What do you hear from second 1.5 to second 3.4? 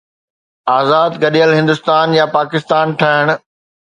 هندستان يا پاڪستان ٺهڻ؟